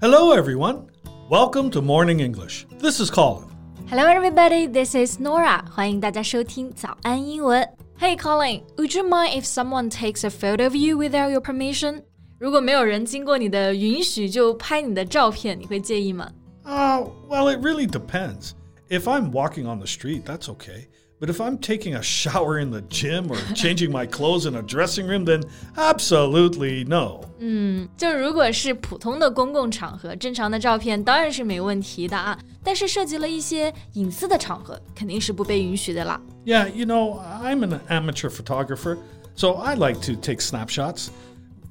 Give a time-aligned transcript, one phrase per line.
[0.00, 0.86] Hello, everyone.
[1.28, 2.66] Welcome to Morning English.
[2.78, 3.46] This is Colin.
[3.90, 4.66] Hello, everybody.
[4.66, 5.62] This is Norah.
[5.70, 7.68] 欢迎大家收听早安英文。
[7.98, 8.62] Hey, Colin.
[8.78, 12.04] Would you mind if someone takes a photo of you without your permission?
[12.38, 16.30] 如果没有人经过你的允许就拍你的照片，你会介意吗
[16.64, 18.52] ？Uh, well, it really depends.
[18.88, 20.86] If I'm walking on the street, that's okay.
[21.19, 24.61] But if I'm taking a shower in the gym or changing my clothes in a
[24.61, 25.43] dressing room, then
[25.77, 27.21] absolutely no.
[27.39, 32.37] 嗯，就如果是普通的公共场合，正常的照片当然是没问题的啊。
[32.61, 36.19] 但是涉及了一些隐私的场合，肯定是不被允许的啦。
[36.45, 38.97] Yeah, you know, I'm an amateur photographer,
[39.35, 41.07] so I like to take snapshots.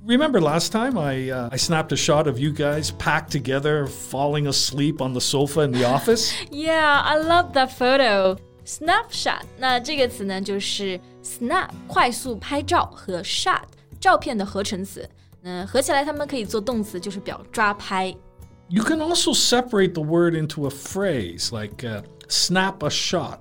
[0.06, 4.46] Remember last time I uh, I snapped a shot of you guys packed together, falling
[4.46, 6.32] asleep on the sofa in the office?
[6.50, 8.38] yeah, I love that photo.
[8.68, 13.64] Snapshot，那这个词呢，就是 snap 快速拍照和 shot
[14.00, 15.08] 照片的合成词。
[15.42, 18.14] 那合起来，它们可以做动词，就是表抓拍。
[18.68, 23.40] You can also separate the word into a phrase like uh, snap a shot.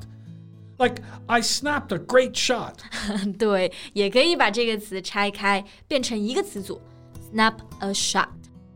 [0.77, 2.73] Like I snapped a great shot.
[3.37, 6.81] 对，也可以把这个词拆开，变成一个词组，
[7.31, 8.27] snap a shot。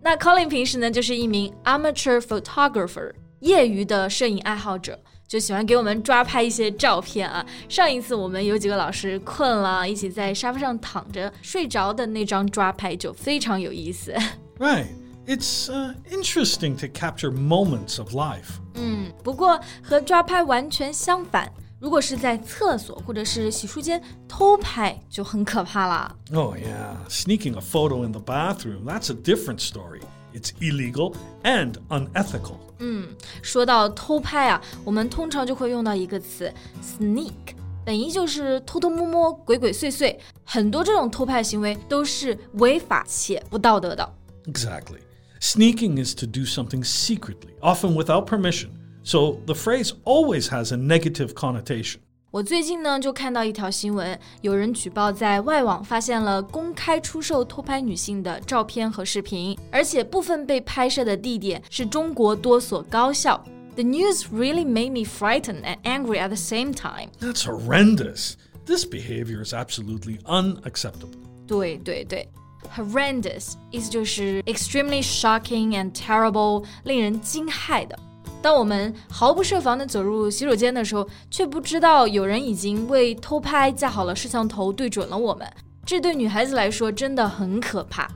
[0.02, 4.98] 那 Colin 平时呢，就是一名 amateur photographer，业余的摄影爱好者。
[5.29, 7.45] 就喜欢给我们抓拍一些照片啊。
[7.69, 14.15] 上一次我们有几个老师困了，一起在沙发上躺着睡着的那张抓拍就非常有意思。
[14.59, 14.87] Right.
[15.25, 18.59] It's uh, interesting to capture moments of life.
[18.75, 21.49] 嗯，不过和抓拍完全相反，
[21.79, 26.17] 如果是在厕所或者是洗漱间偷拍，就很可怕了。
[26.35, 30.01] Oh yeah, sneaking a photo in the bathroom, that's a different story.
[30.35, 31.15] It's illegal
[31.45, 32.57] and unethical.
[32.85, 33.07] 嗯，
[33.43, 36.53] 说到偷拍啊，我们通常就会用到一个词
[36.83, 40.17] sneak，本意就是偷偷摸摸、鬼鬼祟祟。
[40.45, 44.15] 很多这种偷拍行为都是违法且不道德的。
[44.47, 44.99] Exactly.
[45.41, 48.71] Sneaking is to do something secretly, often without permission.
[49.05, 52.01] So the phrase always has a negative connotation.
[52.32, 63.44] 我最近呢就看到一条新闻，有人举报在外网发现了公开出售偷拍女性的照片和视频，而且部分被拍摄的地点是中国多所高校。
[63.76, 67.10] The news really made me frightened and angry at the same time.
[67.20, 68.34] That's horrendous.
[68.66, 71.12] This behavior is absolutely unacceptable.
[71.48, 72.28] 对对对，
[72.76, 77.98] horrendous 意思就是 extremely shocking and terrible，令人惊骇的。
[78.42, 85.48] 当我们毫不设防地走入洗手间的时候，却不知道有人已经为偷拍架好了摄像头，对准了我们。
[85.86, 88.08] 这对女孩子来说真的很可怕。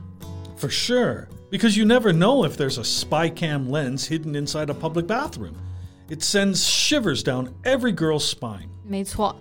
[0.58, 4.74] For sure, because you never know if there's a spy cam lens hidden inside a
[4.74, 5.54] public bathroom.
[6.08, 8.68] It sends shivers down every girl's spine.
[8.84, 9.34] 没错，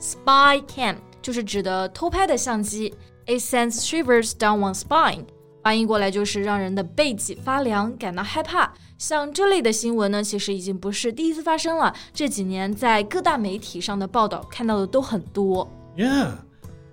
[0.00, 2.94] spy cam 就是指的偷拍的相机。
[3.26, 5.24] It sends shivers down one's spine.
[5.63, 8.73] 翻译过来就是让人的背脊发凉，感到害怕。
[8.97, 11.93] 像这类的新闻呢，其实已经不是第一次发生了。
[12.13, 15.67] 这几年在各大媒体上的报道看到的都很多。
[15.95, 16.31] Yeah.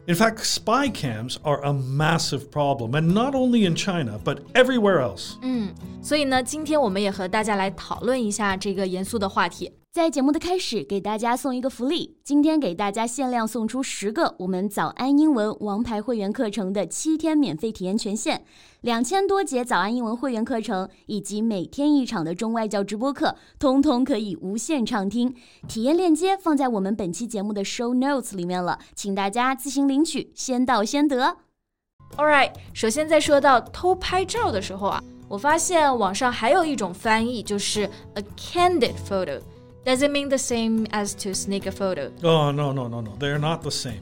[0.07, 5.03] In fact, spy cams are a massive problem, and not only in China, but everywhere
[5.03, 5.35] else.
[5.43, 9.71] 嗯，所以呢，今天我们也和大家来讨论一下这个严肃的话题。
[9.91, 12.19] 在节目的开始，给大家送一个福利。
[12.23, 18.45] 今天给大家限量送出十个我们早安英文王牌会员课程的七天免费体验权限，
[18.83, 25.35] 两千多节早安英文会员课程以及每天一场的中外教直播课，通通可以无限畅听。
[25.67, 31.39] 体验链接放在我们本期节目的 show notes 里面了，请大家自行领取，先到先得。
[32.19, 39.41] All right，首先在说到偷拍照的时候啊，我发现网上还有一种翻译，就是 a candid photo。
[39.88, 42.12] does it mean the same as to sneak a photo?
[42.24, 43.16] Oh, no, no, no, no.
[43.20, 44.02] They're not the same.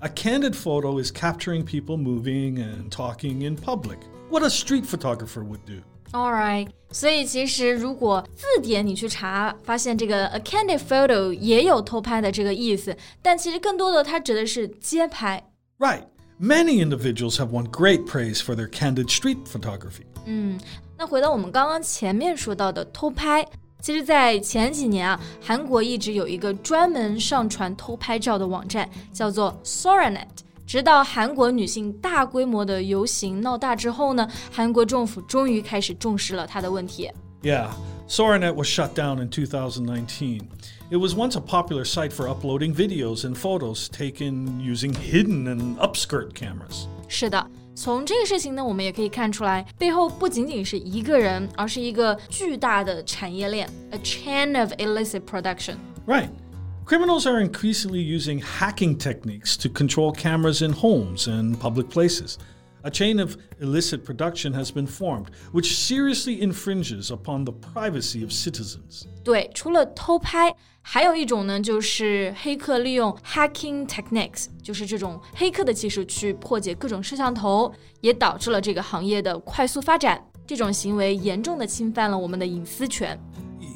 [0.00, 3.98] A candid photo is capturing people moving and talking in public.
[4.30, 5.82] What a street photographer would do.
[6.12, 15.42] Alright，所以其实如果字典你去查，发现这个 a candid photo 也有偷拍的这个意思，但其实更多的它指的是街拍。
[15.78, 16.02] Right.
[16.38, 20.04] Many individuals have won great praise for their candid street photography.
[20.26, 20.58] 嗯，
[20.98, 23.46] 那回到我们刚刚前面说到的偷拍，
[23.80, 30.28] 其实，在前几年啊，韩国一直有一个专门上传偷拍照的网站，叫做 Soranet。
[30.64, 37.10] 直到韩国女性大规模的游行闹大之后呢，韩国政府终于开始重视了它的问题。
[37.42, 37.70] Yeah,
[38.08, 40.42] Soranet was shut down in 2019.
[40.90, 45.76] It was once a popular site for uploading videos and photos taken using hidden and
[45.78, 46.86] upskirt cameras.
[47.08, 47.44] 是的。
[47.76, 55.76] 从这个事情呢，我们也可以看出来，背后不仅仅是一个人，而是一个巨大的产业链，a chain of illicit production.
[56.06, 56.28] Right.
[56.84, 62.36] Criminals are increasingly using hacking techniques to control cameras in homes and public places.
[62.84, 68.32] A chain of illicit production has been formed, which seriously infringes upon the privacy of
[68.32, 69.04] citizens.
[69.22, 80.20] 对，除了偷拍，还有一种呢，就是黑客利用 hacking techniques，就是这种黑客的技术去破解各种摄像头，也导致了这个行业的快速发展。
[80.44, 83.16] 这种行为严重的侵犯了我们的隐私权。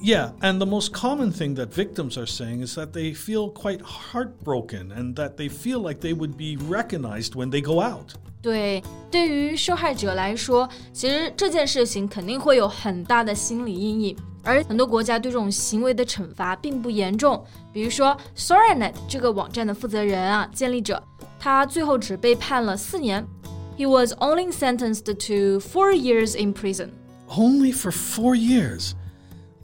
[0.03, 3.81] Yeah, and the most common thing that victims are saying is that they feel quite
[3.83, 8.15] heartbroken and that they feel like they would be recognized when they go out.
[8.43, 17.45] 对，对于受害者来说，其实这件事情肯定会有很大的心理阴影，而很多国家对这种行为的惩罚并不严重。
[17.73, 21.03] 比如说 s o r a n e t 这个网站的负责人啊，建立者，
[21.41, 23.27] 他最后只被判了四年。
[23.77, 26.91] He was only sentenced to four years in prison.
[27.29, 28.93] Only for four years.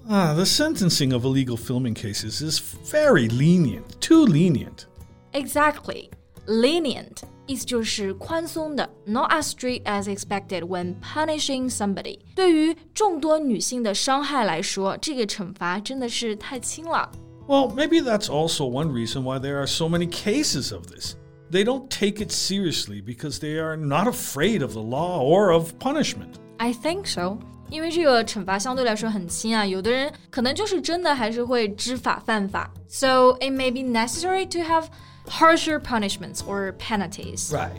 [0.09, 4.87] Ah, the sentencing of illegal filming cases is very lenient, too lenient.
[5.33, 6.11] Exactly.
[6.47, 12.19] Lenient 意思就是宽松的，not as strict as expected when punishing somebody。
[12.35, 17.11] 对于众多女性的伤害来说，这个惩罚真的是太轻了。
[17.49, 21.17] Well, maybe that's also one reason why there are so many cases of this.
[21.51, 25.73] They don't take it seriously because they are not afraid of the law or of
[25.79, 26.37] punishment.
[26.59, 27.41] I think so.
[27.71, 32.71] 因为这个惩罚相对来说很轻啊，有的人可能就是真的还是会知法犯法。
[32.89, 34.87] So it may be necessary to have
[35.27, 37.51] harsher punishments or penalties.
[37.51, 37.71] Right.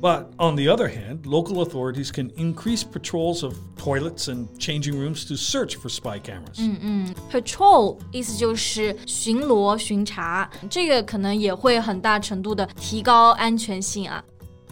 [0.00, 5.26] But on the other hand, local authorities can increase patrols of toilets and changing rooms
[5.26, 6.58] to search for spy cameras.
[7.30, 14.24] Patrol 意思就是巡逻、巡查，这个可能也会很大程度的提高安全性啊。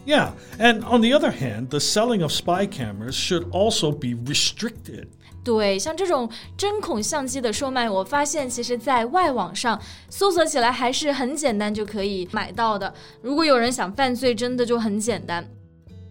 [0.06, 5.08] yeah, and on the other hand, the selling of spy cameras should also be restricted.
[5.44, 9.80] 对，像这种针孔相机的售卖，我发现其实在外网上
[10.10, 12.92] 搜索起来还是很简单就可以买到的。
[13.22, 15.48] 如果有人想犯罪，真的就很简单。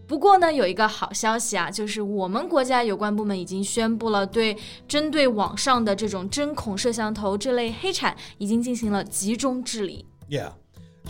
[0.07, 4.57] 不过呢，有一个好消息啊，就是我们国家有关部门已经宣布了，对
[4.88, 10.06] 针对网上的这种针孔摄像头这类黑产，已经进行了集中治理。
[10.29, 10.53] Yeah.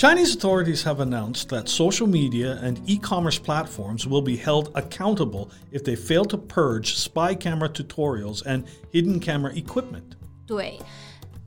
[0.02, 5.50] Chinese authorities have announced that social media and e commerce platforms will be held accountable
[5.72, 10.16] if they fail to purge spy camera tutorials and hidden camera equipment.
[10.46, 10.80] 对，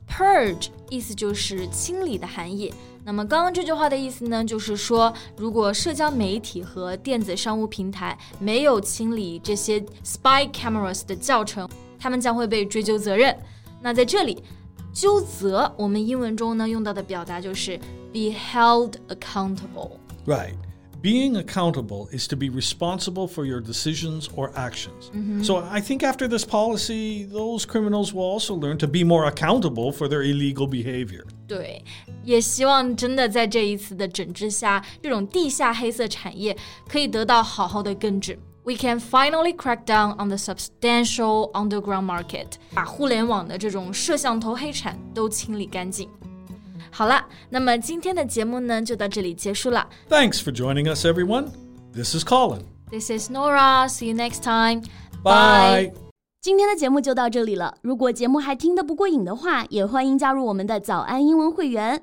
[0.05, 2.73] purge 意思就是清理的含义。
[3.05, 13.33] 那么刚刚这句话的意思呢，就是说，如果社交媒体和电子商务平台没有清理这些 spy cameras 的教程，他们将会被追究责任。
[13.81, 14.43] 那在这里，
[14.93, 17.79] 纠责我们英文中呢用到的表达就是
[18.15, 19.99] be held accountable.
[20.25, 20.55] Right.
[21.01, 25.09] Being accountable is to be responsible for your decisions or actions.
[25.15, 25.41] Mm-hmm.
[25.41, 29.91] So I think after this policy, those criminals will also learn to be more accountable
[29.91, 31.25] for their illegal behavior.
[31.47, 31.83] 对，
[32.23, 36.55] 也希望真的在这一次的整治下，这种地下黑色产业
[36.87, 38.37] 可以得到好好的根治。
[38.63, 42.45] we can finally crack down on the substantial underground market，
[42.75, 46.07] 把互联网的这种摄像头黑产都清理干净。
[46.96, 49.86] 好了，那么今天的节目呢就到这里结束了。
[50.08, 51.48] Thanks for joining us, everyone.
[51.92, 52.62] This is Colin.
[52.90, 53.86] This is Nora.
[53.86, 54.80] See you next time.
[55.22, 55.92] Bye.
[56.40, 57.76] 今天的节目就到这里了。
[57.82, 62.02] 如果节目还听得不过瘾的话，也欢迎加入我们的早安英文会员。